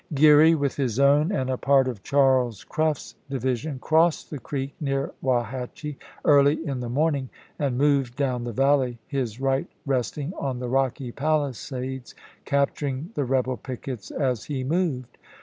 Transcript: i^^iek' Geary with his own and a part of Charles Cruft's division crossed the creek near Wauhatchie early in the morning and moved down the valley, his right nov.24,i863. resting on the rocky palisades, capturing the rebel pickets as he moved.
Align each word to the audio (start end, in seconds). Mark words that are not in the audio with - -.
i^^iek' 0.11 0.15
Geary 0.17 0.55
with 0.55 0.77
his 0.77 0.99
own 0.99 1.31
and 1.31 1.47
a 1.51 1.57
part 1.59 1.87
of 1.87 2.01
Charles 2.01 2.63
Cruft's 2.63 3.13
division 3.29 3.77
crossed 3.77 4.31
the 4.31 4.39
creek 4.39 4.73
near 4.81 5.11
Wauhatchie 5.23 5.95
early 6.25 6.65
in 6.65 6.79
the 6.79 6.89
morning 6.89 7.29
and 7.59 7.77
moved 7.77 8.15
down 8.15 8.43
the 8.43 8.51
valley, 8.51 8.97
his 9.05 9.39
right 9.39 9.67
nov.24,i863. 9.85 9.91
resting 9.91 10.33
on 10.39 10.57
the 10.57 10.69
rocky 10.69 11.11
palisades, 11.11 12.15
capturing 12.45 13.11
the 13.13 13.25
rebel 13.25 13.57
pickets 13.57 14.09
as 14.09 14.45
he 14.45 14.63
moved. 14.63 15.19